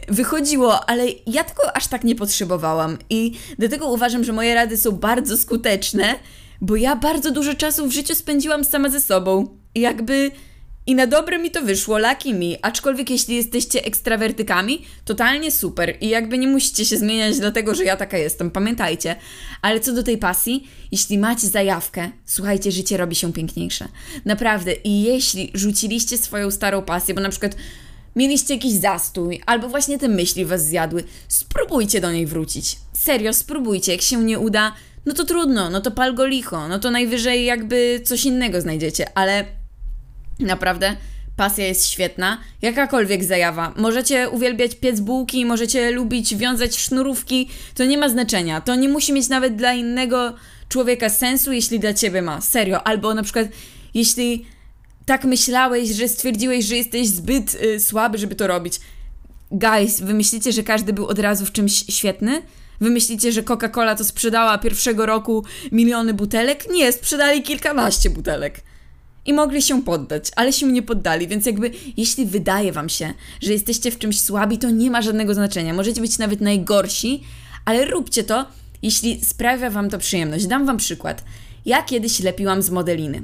Wychodziło, 0.07 0.89
ale 0.89 1.05
ja 1.27 1.43
tego 1.43 1.75
aż 1.75 1.87
tak 1.87 2.03
nie 2.03 2.15
potrzebowałam. 2.15 2.97
I 3.09 3.33
dlatego 3.59 3.91
uważam, 3.91 4.23
że 4.23 4.33
moje 4.33 4.55
rady 4.55 4.77
są 4.77 4.91
bardzo 4.91 5.37
skuteczne, 5.37 6.15
bo 6.61 6.75
ja 6.75 6.95
bardzo 6.95 7.31
dużo 7.31 7.53
czasu 7.53 7.87
w 7.87 7.91
życiu 7.91 8.15
spędziłam 8.15 8.63
sama 8.63 8.89
ze 8.89 9.01
sobą. 9.01 9.57
Jakby 9.75 10.31
i 10.87 10.95
na 10.95 11.07
dobre 11.07 11.37
mi 11.37 11.51
to 11.51 11.61
wyszło, 11.61 11.97
laki 11.97 12.33
mi, 12.33 12.57
aczkolwiek 12.61 13.09
jeśli 13.09 13.35
jesteście 13.35 13.85
ekstrawertykami, 13.85 14.85
totalnie 15.05 15.51
super 15.51 15.97
i 16.01 16.09
jakby 16.09 16.37
nie 16.37 16.47
musicie 16.47 16.85
się 16.85 16.97
zmieniać 16.97 17.39
dlatego, 17.39 17.75
że 17.75 17.83
ja 17.83 17.97
taka 17.97 18.17
jestem, 18.17 18.51
pamiętajcie. 18.51 19.15
Ale 19.61 19.79
co 19.79 19.93
do 19.93 20.03
tej 20.03 20.17
pasji, 20.17 20.67
jeśli 20.91 21.17
macie 21.17 21.47
zajawkę, 21.47 22.11
słuchajcie, 22.25 22.71
życie 22.71 22.97
robi 22.97 23.15
się 23.15 23.33
piękniejsze. 23.33 23.87
Naprawdę. 24.25 24.73
I 24.83 25.03
jeśli 25.03 25.51
rzuciliście 25.53 26.17
swoją 26.17 26.51
starą 26.51 26.81
pasję, 26.81 27.13
bo 27.13 27.21
na 27.21 27.29
przykład 27.29 27.55
mieliście 28.15 28.53
jakiś 28.53 28.73
zastój, 28.73 29.41
albo 29.45 29.69
właśnie 29.69 29.99
te 29.99 30.07
myśli 30.07 30.45
was 30.45 30.65
zjadły, 30.65 31.03
spróbujcie 31.27 32.01
do 32.01 32.11
niej 32.11 32.25
wrócić. 32.25 32.77
Serio, 32.93 33.33
spróbujcie. 33.33 33.91
Jak 33.91 34.01
się 34.01 34.23
nie 34.23 34.39
uda, 34.39 34.73
no 35.05 35.13
to 35.13 35.25
trudno, 35.25 35.69
no 35.69 35.81
to 35.81 35.91
pal 35.91 36.15
go 36.15 36.25
licho, 36.25 36.67
no 36.67 36.79
to 36.79 36.91
najwyżej 36.91 37.45
jakby 37.45 38.01
coś 38.05 38.25
innego 38.25 38.61
znajdziecie, 38.61 39.17
ale 39.17 39.62
Naprawdę, 40.43 40.95
pasja 41.37 41.67
jest 41.67 41.89
świetna. 41.89 42.37
Jakakolwiek 42.61 43.23
zajawa. 43.23 43.73
Możecie 43.77 44.29
uwielbiać 44.29 44.75
piec 44.75 44.99
bułki, 44.99 45.45
możecie 45.45 45.91
lubić 45.91 46.35
wiązać 46.35 46.77
sznurówki, 46.77 47.49
to 47.75 47.85
nie 47.85 47.97
ma 47.97 48.09
znaczenia. 48.09 48.61
To 48.61 48.75
nie 48.75 48.89
musi 48.89 49.13
mieć 49.13 49.29
nawet 49.29 49.55
dla 49.55 49.73
innego 49.73 50.33
człowieka 50.69 51.09
sensu, 51.09 51.51
jeśli 51.51 51.79
dla 51.79 51.93
ciebie 51.93 52.21
ma. 52.21 52.41
Serio. 52.41 52.87
Albo 52.87 53.13
na 53.13 53.23
przykład, 53.23 53.47
jeśli 53.93 54.45
tak 55.05 55.25
myślałeś, 55.25 55.89
że 55.89 56.07
stwierdziłeś, 56.07 56.65
że 56.65 56.75
jesteś 56.75 57.07
zbyt 57.07 57.55
y, 57.55 57.79
słaby, 57.79 58.17
żeby 58.17 58.35
to 58.35 58.47
robić. 58.47 58.79
Guys, 59.51 60.01
wy 60.01 60.13
myślicie, 60.13 60.51
że 60.51 60.63
każdy 60.63 60.93
był 60.93 61.07
od 61.07 61.19
razu 61.19 61.45
w 61.45 61.51
czymś 61.51 61.85
świetny? 61.89 62.41
Wy 62.81 62.89
myślicie, 62.89 63.31
że 63.31 63.43
Coca-Cola 63.43 63.97
to 63.97 64.03
sprzedała 64.03 64.57
pierwszego 64.57 65.05
roku 65.05 65.45
miliony 65.71 66.13
butelek? 66.13 66.65
Nie, 66.71 66.91
sprzedali 66.91 67.43
kilkanaście 67.43 68.09
butelek 68.09 68.61
i 69.25 69.33
mogli 69.33 69.61
się 69.61 69.83
poddać, 69.83 70.31
ale 70.35 70.53
się 70.53 70.71
nie 70.71 70.81
poddali, 70.81 71.27
więc 71.27 71.45
jakby 71.45 71.71
jeśli 71.97 72.25
wydaje 72.25 72.71
wam 72.71 72.89
się, 72.89 73.13
że 73.41 73.53
jesteście 73.53 73.91
w 73.91 73.99
czymś 73.99 74.21
słabi, 74.21 74.57
to 74.57 74.69
nie 74.69 74.91
ma 74.91 75.01
żadnego 75.01 75.33
znaczenia. 75.33 75.73
Możecie 75.73 76.01
być 76.01 76.17
nawet 76.17 76.41
najgorsi, 76.41 77.23
ale 77.65 77.85
róbcie 77.85 78.23
to, 78.23 78.45
jeśli 78.81 79.25
sprawia 79.25 79.69
wam 79.69 79.89
to 79.89 79.97
przyjemność. 79.97 80.47
Dam 80.47 80.65
wam 80.65 80.77
przykład. 80.77 81.23
Ja 81.65 81.83
kiedyś 81.83 82.19
lepiłam 82.19 82.61
z 82.61 82.69
modeliny. 82.69 83.21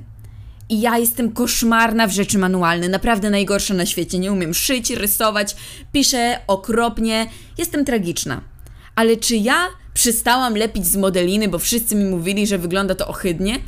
I 0.70 0.82
ja 0.82 0.98
jestem 0.98 1.32
koszmarna 1.32 2.08
w 2.08 2.12
rzeczy 2.12 2.38
manualne, 2.38 2.90
naprawdę 2.90 3.30
najgorsza 3.30 3.74
na 3.74 3.86
świecie. 3.86 4.20
Nie 4.20 4.32
umiem 4.32 4.54
szyć, 4.54 4.90
rysować, 4.90 5.56
piszę 5.92 6.40
okropnie, 6.48 7.30
jestem 7.58 7.86
tragiczna. 7.86 8.42
Ale 8.96 9.18
czy 9.18 9.36
ja 9.36 9.68
przestałam 9.94 10.56
lepić 10.56 10.86
z 10.86 10.96
modeliny, 10.96 11.48
bo 11.48 11.60
wszyscy 11.60 11.96
mi 11.96 12.06
mówili, 12.06 12.48
że 12.48 12.58
wygląda 12.58 12.96
to 12.96 13.08
ohydnie? 13.08 13.60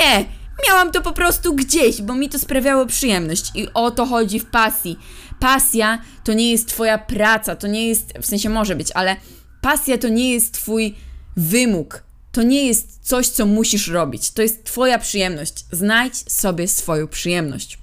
Nie! 0.00 0.41
Miałam 0.68 0.92
to 0.92 1.02
po 1.02 1.12
prostu 1.12 1.54
gdzieś, 1.54 2.02
bo 2.02 2.14
mi 2.14 2.28
to 2.28 2.38
sprawiało 2.38 2.86
przyjemność 2.86 3.50
i 3.54 3.68
o 3.74 3.90
to 3.90 4.06
chodzi 4.06 4.40
w 4.40 4.46
pasji. 4.46 4.98
Pasja 5.40 6.02
to 6.24 6.32
nie 6.32 6.50
jest 6.50 6.68
twoja 6.68 6.98
praca, 6.98 7.56
to 7.56 7.66
nie 7.66 7.88
jest, 7.88 8.18
w 8.18 8.26
sensie 8.26 8.48
może 8.48 8.76
być, 8.76 8.88
ale 8.94 9.16
pasja 9.60 9.98
to 9.98 10.08
nie 10.08 10.32
jest 10.32 10.54
twój 10.54 10.94
wymóg. 11.36 12.02
To 12.32 12.42
nie 12.42 12.66
jest 12.66 12.98
coś, 13.02 13.28
co 13.28 13.46
musisz 13.46 13.88
robić. 13.88 14.30
To 14.30 14.42
jest 14.42 14.64
twoja 14.64 14.98
przyjemność. 14.98 15.64
Znajdź 15.72 16.32
sobie 16.32 16.68
swoją 16.68 17.08
przyjemność. 17.08 17.78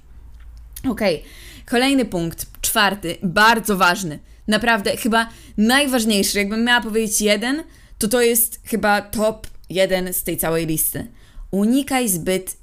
Ok, 0.88 1.00
kolejny 1.66 2.04
punkt, 2.04 2.46
czwarty, 2.60 3.16
bardzo 3.22 3.76
ważny. 3.76 4.18
Naprawdę, 4.48 4.96
chyba 4.96 5.28
najważniejszy. 5.56 6.38
Jakbym 6.38 6.64
miała 6.64 6.80
powiedzieć 6.80 7.20
jeden, 7.20 7.62
to 7.98 8.08
to 8.08 8.20
jest 8.20 8.60
chyba 8.64 9.02
top 9.02 9.46
jeden 9.68 10.12
z 10.14 10.22
tej 10.22 10.36
całej 10.38 10.66
listy. 10.66 11.06
Unikaj 11.50 12.08
zbyt 12.08 12.56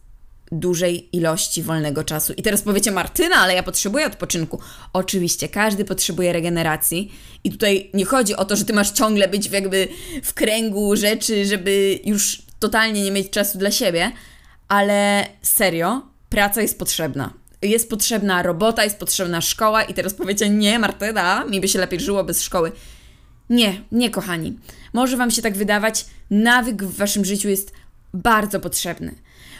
dużej 0.51 1.09
ilości 1.17 1.63
wolnego 1.63 2.03
czasu. 2.03 2.33
I 2.33 2.41
teraz 2.41 2.61
powiecie, 2.61 2.91
Martyna, 2.91 3.35
ale 3.35 3.53
ja 3.53 3.63
potrzebuję 3.63 4.07
odpoczynku. 4.07 4.59
Oczywiście, 4.93 5.49
każdy 5.49 5.85
potrzebuje 5.85 6.33
regeneracji. 6.33 7.11
I 7.43 7.51
tutaj 7.51 7.89
nie 7.93 8.05
chodzi 8.05 8.35
o 8.35 8.45
to, 8.45 8.55
że 8.55 8.65
ty 8.65 8.73
masz 8.73 8.91
ciągle 8.91 9.27
być 9.27 9.47
jakby 9.47 9.87
w 10.23 10.33
kręgu 10.33 10.95
rzeczy, 10.95 11.45
żeby 11.45 11.99
już 12.05 12.41
totalnie 12.59 13.03
nie 13.03 13.11
mieć 13.11 13.29
czasu 13.29 13.57
dla 13.57 13.71
siebie, 13.71 14.11
ale 14.67 15.27
serio, 15.41 16.01
praca 16.29 16.61
jest 16.61 16.79
potrzebna. 16.79 17.33
Jest 17.61 17.89
potrzebna 17.89 18.43
robota, 18.43 18.83
jest 18.83 18.99
potrzebna 18.99 19.41
szkoła 19.41 19.83
i 19.83 19.93
teraz 19.93 20.13
powiecie, 20.13 20.49
nie 20.49 20.79
Martyna, 20.79 21.45
mi 21.45 21.61
by 21.61 21.67
się 21.67 21.79
lepiej 21.79 21.99
żyło 21.99 22.23
bez 22.23 22.43
szkoły. 22.43 22.71
Nie, 23.49 23.81
nie 23.91 24.09
kochani. 24.09 24.59
Może 24.93 25.17
Wam 25.17 25.31
się 25.31 25.41
tak 25.41 25.57
wydawać, 25.57 26.05
nawyk 26.29 26.83
w 26.83 26.97
Waszym 26.97 27.25
życiu 27.25 27.49
jest 27.49 27.73
bardzo 28.13 28.59
potrzebny 28.59 29.15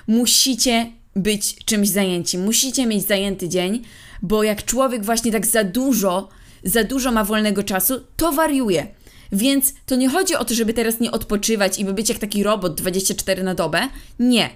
musicie 0.08 0.92
być 1.16 1.66
czymś 1.66 1.90
zajęci, 1.90 2.38
musicie 2.38 2.86
mieć 2.86 3.08
zajęty 3.08 3.50
dzień, 3.50 3.84
bo 4.22 4.44
jak 4.44 4.66
człowiek 4.66 5.06
właśnie 5.06 5.32
tak 5.32 5.46
za 5.46 5.64
dużo, 5.64 6.30
za 6.64 6.84
dużo 6.84 7.12
ma 7.12 7.24
wolnego 7.24 7.64
czasu, 7.64 8.02
to 8.18 8.32
wariuje. 8.32 8.88
Więc 9.32 9.74
to 9.86 9.96
nie 9.96 10.10
chodzi 10.10 10.36
o 10.36 10.46
to, 10.46 10.54
żeby 10.54 10.74
teraz 10.74 11.00
nie 11.00 11.12
odpoczywać 11.12 11.80
i 11.80 11.86
by 11.86 11.94
być 11.94 12.10
jak 12.10 12.18
taki 12.18 12.44
robot 12.44 12.76
24 12.76 13.44
na 13.44 13.56
dobę. 13.56 13.90
Nie. 14.20 14.50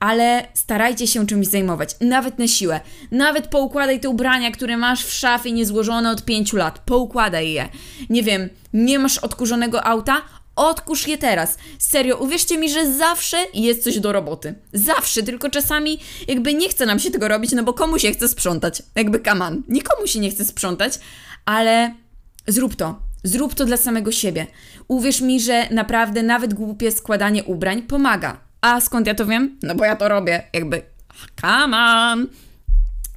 Ale 0.00 0.46
starajcie 0.54 1.06
się 1.06 1.26
czymś 1.26 1.46
zajmować, 1.46 1.96
nawet 2.00 2.38
na 2.38 2.48
siłę. 2.48 2.80
Nawet 3.10 3.46
poukładaj 3.46 4.00
te 4.00 4.08
ubrania, 4.08 4.50
które 4.50 4.76
masz 4.76 5.04
w 5.04 5.12
szafie 5.12 5.52
niezłożone 5.52 6.10
od 6.10 6.24
5 6.24 6.52
lat. 6.52 6.78
Poukładaj 6.78 7.52
je. 7.52 7.68
Nie 8.10 8.22
wiem, 8.22 8.48
nie 8.72 8.98
masz 8.98 9.18
odkurzonego 9.18 9.86
auta? 9.86 10.22
Odkurz 10.56 11.06
je 11.06 11.18
teraz. 11.18 11.58
Serio, 11.78 12.16
uwierzcie 12.16 12.58
mi, 12.58 12.70
że 12.70 12.92
zawsze 12.92 13.36
jest 13.54 13.84
coś 13.84 14.00
do 14.00 14.12
roboty. 14.12 14.54
Zawsze, 14.72 15.22
tylko 15.22 15.50
czasami 15.50 15.98
jakby 16.28 16.54
nie 16.54 16.68
chce 16.68 16.86
nam 16.86 16.98
się 16.98 17.10
tego 17.10 17.28
robić, 17.28 17.52
no 17.52 17.62
bo 17.62 17.72
komu 17.72 17.98
się 17.98 18.12
chce 18.12 18.28
sprzątać? 18.28 18.82
Jakby 18.94 19.20
kaman. 19.20 19.62
Nikomu 19.68 20.06
się 20.06 20.20
nie 20.20 20.30
chce 20.30 20.44
sprzątać, 20.44 20.98
ale 21.44 21.94
zrób 22.46 22.76
to. 22.76 22.98
Zrób 23.24 23.54
to 23.54 23.64
dla 23.64 23.76
samego 23.76 24.12
siebie. 24.12 24.46
Uwierz 24.88 25.20
mi, 25.20 25.40
że 25.40 25.68
naprawdę 25.70 26.22
nawet 26.22 26.54
głupie 26.54 26.92
składanie 26.92 27.44
ubrań 27.44 27.82
pomaga. 27.82 28.40
A 28.60 28.80
skąd 28.80 29.06
ja 29.06 29.14
to 29.14 29.26
wiem? 29.26 29.58
No 29.62 29.74
bo 29.74 29.84
ja 29.84 29.96
to 29.96 30.08
robię. 30.08 30.42
Jakby, 30.52 30.82
come 31.40 31.76
on. 31.76 32.26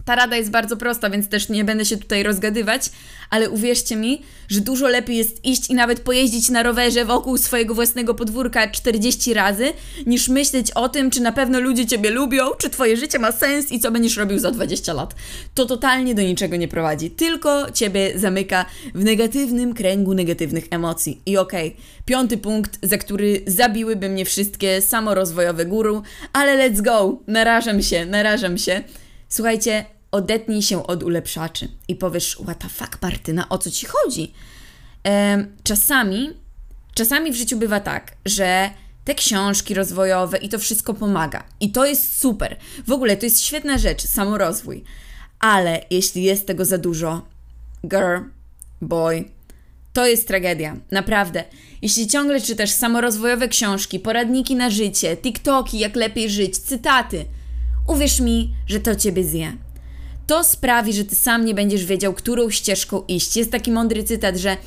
Ta 0.10 0.16
rada 0.16 0.38
jest 0.38 0.50
bardzo 0.50 0.78
prosta, 0.78 1.10
więc 1.10 1.30
też 1.30 1.50
nie 1.50 1.64
będę 1.64 1.86
się 1.86 1.98
tutaj 1.98 2.24
rozgadywać, 2.24 2.90
ale 3.30 3.50
uwierzcie 3.50 3.96
mi, 3.96 4.22
że 4.48 4.62
dużo 4.62 4.88
lepiej 4.88 5.18
jest 5.18 5.46
iść 5.46 5.70
i 5.70 5.74
nawet 5.74 6.00
pojeździć 6.00 6.50
na 6.50 6.64
rowerze 6.64 7.06
wokół 7.06 7.38
swojego 7.38 7.76
własnego 7.76 8.14
podwórka 8.16 8.68
40 8.68 9.34
razy, 9.34 9.74
niż 10.06 10.30
myśleć 10.30 10.72
o 10.72 10.90
tym, 10.90 11.12
czy 11.12 11.22
na 11.22 11.32
pewno 11.32 11.60
ludzie 11.60 11.86
Ciebie 11.86 12.10
lubią, 12.10 12.52
czy 12.58 12.70
Twoje 12.70 12.98
życie 12.98 13.20
ma 13.20 13.32
sens 13.32 13.72
i 13.72 13.80
co 13.80 13.92
będziesz 13.92 14.18
robił 14.18 14.40
za 14.40 14.52
20 14.52 14.94
lat. 14.94 15.16
To 15.54 15.66
totalnie 15.66 16.16
do 16.16 16.22
niczego 16.22 16.56
nie 16.56 16.68
prowadzi, 16.68 17.12
tylko 17.12 17.72
Ciebie 17.72 18.20
zamyka 18.20 18.66
w 18.96 19.04
negatywnym 19.04 19.74
kręgu 19.74 20.14
negatywnych 20.14 20.66
emocji. 20.72 21.22
I 21.26 21.38
okej, 21.38 21.68
okay, 21.68 21.82
piąty 22.06 22.38
punkt, 22.38 22.80
za 22.84 22.98
który 22.98 23.42
zabiłyby 23.48 24.10
mnie 24.10 24.26
wszystkie 24.26 24.82
samorozwojowe 24.82 25.66
guru, 25.66 26.04
ale 26.34 26.70
let's 26.70 26.82
go, 26.82 27.20
narażam 27.28 27.82
się, 27.82 28.06
narażam 28.06 28.58
się. 28.58 28.84
Słuchajcie, 29.30 29.86
odetnij 30.12 30.62
się 30.62 30.88
od 30.88 31.04
ulepszaczy 31.04 31.68
i 31.88 31.96
powiesz, 31.96 32.38
what 32.44 32.60
the 32.60 32.70
fuck, 32.70 33.02
Martyna, 33.02 33.50
o 33.50 33.58
co 33.58 33.72
ci 33.72 33.86
chodzi? 33.86 34.34
czasami, 35.64 36.30
czasami 36.94 37.32
w 37.32 37.36
życiu 37.36 37.58
bywa 37.58 37.80
tak, 37.80 38.16
że 38.26 38.70
te 39.06 39.16
książki 39.16 39.74
rozwojowe 39.74 40.38
i 40.38 40.50
to 40.50 40.60
wszystko 40.60 40.94
pomaga. 40.94 41.44
I 41.60 41.72
to 41.72 41.86
jest 41.86 42.20
super. 42.20 42.58
W 42.88 42.92
ogóle 42.92 43.18
to 43.18 43.26
jest 43.26 43.44
świetna 43.44 43.78
rzecz, 43.78 44.02
samorozwój. 44.02 44.84
Ale 45.40 45.86
jeśli 45.90 46.24
jest 46.24 46.48
tego 46.48 46.66
za 46.66 46.78
dużo, 46.78 47.26
girl, 47.86 48.18
boy, 48.82 49.26
to 49.94 50.08
jest 50.08 50.28
tragedia. 50.28 50.76
Naprawdę. 50.92 51.44
Jeśli 51.82 52.08
ciągle 52.08 52.42
czytasz 52.42 52.72
samorozwojowe 52.72 53.48
książki, 53.48 54.00
poradniki 54.00 54.56
na 54.56 54.70
życie, 54.70 55.18
TikToki, 55.18 55.80
jak 55.80 55.96
lepiej 55.96 56.30
żyć, 56.30 56.58
cytaty, 56.58 57.26
uwierz 57.88 58.20
mi, 58.20 58.54
że 58.68 58.80
to 58.80 58.96
ciebie 58.96 59.24
zje. 59.24 59.69
To 60.30 60.44
sprawi, 60.44 60.94
że 60.94 61.06
ty 61.06 61.16
sam 61.16 61.46
nie 61.46 61.54
będziesz 61.54 61.86
wiedział, 61.86 62.14
którą 62.14 62.50
ścieżką 62.50 63.04
iść. 63.08 63.38
Jest 63.38 63.52
taki 63.52 63.72
mądry 63.72 64.04
cytat, 64.04 64.38
że 64.38 64.58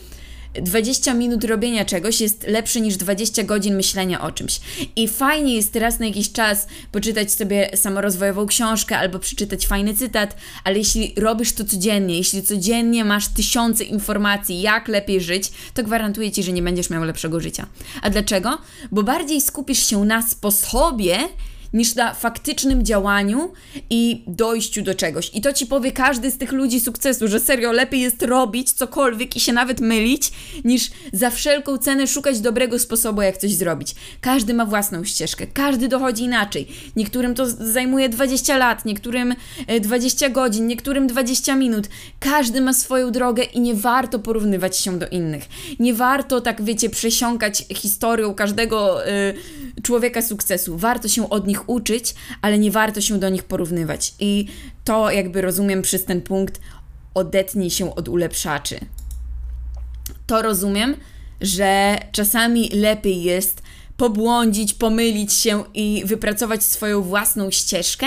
20 0.55 1.15
minut 1.15 1.45
robienia 1.45 1.85
czegoś 1.85 2.21
jest 2.21 2.47
lepsze 2.47 2.81
niż 2.81 2.97
20 2.97 3.43
godzin 3.43 3.77
myślenia 3.77 4.21
o 4.21 4.33
czymś. 4.33 4.61
I 4.97 5.09
fajnie 5.09 5.55
jest 5.55 5.73
teraz 5.73 5.99
na 5.99 6.07
jakiś 6.07 6.33
czas 6.33 6.67
poczytać 6.93 7.33
sobie 7.33 7.71
samorozwojową 7.75 8.47
książkę 8.47 8.99
albo 8.99 9.19
przeczytać 9.19 9.67
fajny 9.67 9.95
cytat, 9.95 10.37
ale 10.65 10.79
jeśli 10.79 11.15
robisz 11.17 11.53
to 11.53 11.65
codziennie, 11.65 12.17
jeśli 12.17 12.43
codziennie 12.43 13.05
masz 13.05 13.29
tysiące 13.29 13.85
informacji, 13.85 14.61
jak 14.61 14.89
lepiej 14.89 15.21
żyć, 15.21 15.51
to 15.75 15.83
gwarantuję 15.83 16.33
ci, 16.33 16.43
że 16.43 16.53
nie 16.53 16.63
będziesz 16.63 16.91
miał 16.91 17.05
lepszego 17.05 17.41
życia. 17.41 17.67
A 18.03 18.11
dlaczego? 18.11 18.59
Bo 18.93 19.03
bardziej 19.03 19.41
skupisz 19.41 19.87
się 19.87 20.05
na 20.05 20.23
sposobie, 20.23 21.19
niż 21.73 21.95
na 21.95 22.15
faktycznym 22.15 22.85
działaniu 22.85 23.53
i 23.91 24.25
dojściu 24.27 24.83
do 24.83 24.95
czegoś. 24.95 25.31
I 25.35 25.41
to 25.41 25.53
ci 25.53 25.67
powie 25.67 25.93
każdy 25.93 26.31
z 26.31 26.39
tych 26.39 26.53
ludzi 26.53 26.81
sukcesu, 26.81 27.29
że 27.29 27.41
serio 27.41 27.73
lepiej 27.73 28.01
jest 28.01 28.23
robić 28.23 28.73
cokolwiek 28.73 29.37
i 29.37 29.41
się 29.41 29.53
nawet 29.53 29.81
mylić, 29.81 30.33
niż 30.65 30.91
za 31.13 31.31
wszelką 31.31 31.79
cenę 31.79 32.07
szukać 32.07 32.41
dobrego 32.41 32.79
sposobu, 32.79 33.23
jak 33.23 33.37
coś 33.37 33.55
zrobić. 33.55 33.95
Każdy 34.21 34.55
ma 34.55 34.67
własną 34.67 35.05
ścieżkę, 35.05 35.47
każdy 35.47 35.89
dochodzi 35.89 36.25
inaczej. 36.25 36.69
Niektórym 36.97 37.35
to 37.35 37.47
zajmuje 37.47 38.09
20 38.09 38.57
lat, 38.57 38.85
niektórym 38.85 39.35
20 39.83 40.27
e, 40.27 40.31
godzin, 40.31 40.67
niektórym 40.67 41.07
20 41.07 41.57
minut. 41.57 41.89
Każdy 42.21 42.61
ma 42.61 42.73
swoją 42.73 43.11
drogę 43.11 43.43
i 43.43 43.61
nie 43.61 43.75
warto 43.75 44.19
porównywać 44.19 44.77
się 44.77 44.99
do 44.99 45.09
innych. 45.09 45.49
Nie 45.79 45.95
warto, 45.95 46.41
tak 46.41 46.63
wiecie, 46.63 46.91
przesiąkać 46.91 47.65
historią 47.75 48.35
każdego 48.35 49.09
y, 49.09 49.35
człowieka 49.83 50.23
sukcesu. 50.23 50.79
Warto 50.79 51.09
się 51.09 51.31
od 51.31 51.47
nich 51.47 51.62
uczyć, 51.67 52.15
ale 52.43 52.59
nie 52.59 52.71
warto 52.71 53.01
się 53.01 53.19
do 53.19 53.29
nich 53.29 53.45
porównywać. 53.45 54.15
I 54.21 54.47
to 54.85 55.11
jakby 55.11 55.41
rozumiem 55.41 55.83
przez 55.83 56.05
ten 56.05 56.23
punkt 56.23 56.61
odetnij 57.15 57.71
się 57.71 57.95
od 57.95 58.09
ulepszaczy. 58.09 58.81
To 60.27 60.43
rozumiem, 60.43 60.97
że 61.41 61.99
czasami 62.13 62.69
lepiej 62.69 63.23
jest 63.23 63.63
pobłądzić, 63.97 64.75
pomylić 64.75 65.33
się 65.33 65.65
i 65.75 66.03
wypracować 66.07 66.65
swoją 66.65 67.03
własną 67.03 67.51
ścieżkę, 67.51 68.07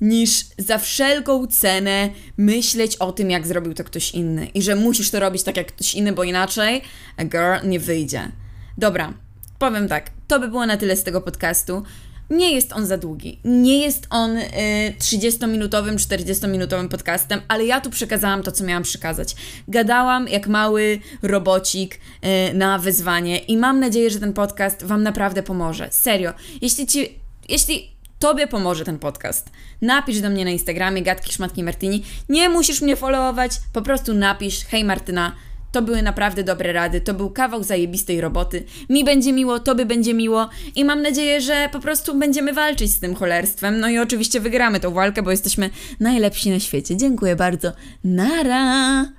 niż 0.00 0.44
za 0.58 0.78
wszelką 0.78 1.46
cenę 1.46 2.10
myśleć 2.36 2.96
o 2.96 3.12
tym, 3.12 3.30
jak 3.30 3.46
zrobił 3.46 3.74
to 3.74 3.84
ktoś 3.84 4.10
inny 4.10 4.46
i 4.46 4.62
że 4.62 4.76
musisz 4.76 5.10
to 5.10 5.20
robić 5.20 5.42
tak 5.42 5.56
jak 5.56 5.66
ktoś 5.66 5.94
inny, 5.94 6.12
bo 6.12 6.24
inaczej 6.24 6.82
girl 7.24 7.68
nie 7.68 7.80
wyjdzie. 7.80 8.32
Dobra, 8.78 9.14
powiem 9.58 9.88
tak, 9.88 10.10
to 10.28 10.40
by 10.40 10.48
było 10.48 10.66
na 10.66 10.76
tyle 10.76 10.96
z 10.96 11.04
tego 11.04 11.20
podcastu. 11.20 11.82
Nie 12.30 12.52
jest 12.52 12.72
on 12.72 12.86
za 12.86 12.98
długi. 12.98 13.38
Nie 13.44 13.78
jest 13.78 14.06
on 14.10 14.36
y, 14.36 14.50
30-minutowym, 14.98 15.94
40-minutowym 15.94 16.88
podcastem, 16.88 17.40
ale 17.48 17.66
ja 17.66 17.80
tu 17.80 17.90
przekazałam 17.90 18.42
to, 18.42 18.52
co 18.52 18.64
miałam 18.64 18.82
przekazać. 18.82 19.36
Gadałam 19.68 20.28
jak 20.28 20.46
mały 20.46 21.00
robocik 21.22 21.94
y, 21.94 22.54
na 22.54 22.78
wyzwanie 22.78 23.38
i 23.38 23.56
mam 23.56 23.80
nadzieję, 23.80 24.10
że 24.10 24.20
ten 24.20 24.32
podcast 24.32 24.84
Wam 24.84 25.02
naprawdę 25.02 25.42
pomoże. 25.42 25.88
Serio. 25.90 26.32
Jeśli 26.62 26.86
Ci. 26.86 27.14
Jeśli 27.48 27.90
Tobie 28.20 28.46
pomoże 28.46 28.84
ten 28.84 28.98
podcast. 28.98 29.50
Napisz 29.82 30.20
do 30.20 30.30
mnie 30.30 30.44
na 30.44 30.50
Instagramie 30.50 31.02
Gatki 31.02 31.32
Szmatki 31.32 31.62
Martini. 31.62 32.02
Nie 32.28 32.48
musisz 32.48 32.80
mnie 32.80 32.96
followować, 32.96 33.52
po 33.72 33.82
prostu 33.82 34.14
napisz 34.14 34.64
hej 34.64 34.84
Martyna, 34.84 35.32
to 35.72 35.82
były 35.82 36.02
naprawdę 36.02 36.44
dobre 36.44 36.72
rady, 36.72 37.00
to 37.00 37.14
był 37.14 37.30
kawał 37.30 37.62
zajebistej 37.62 38.20
roboty. 38.20 38.64
Mi 38.88 39.04
będzie 39.04 39.32
miło, 39.32 39.58
tobie 39.58 39.86
będzie 39.86 40.14
miło 40.14 40.48
i 40.74 40.84
mam 40.84 41.02
nadzieję, 41.02 41.40
że 41.40 41.68
po 41.72 41.80
prostu 41.80 42.18
będziemy 42.18 42.52
walczyć 42.52 42.92
z 42.92 43.00
tym 43.00 43.14
cholerstwem. 43.14 43.80
No 43.80 43.88
i 43.88 43.98
oczywiście 43.98 44.40
wygramy 44.40 44.80
tą 44.80 44.90
walkę, 44.90 45.22
bo 45.22 45.30
jesteśmy 45.30 45.70
najlepsi 46.00 46.50
na 46.50 46.60
świecie. 46.60 46.96
Dziękuję 46.96 47.36
bardzo. 47.36 47.72
Nara! 48.04 49.06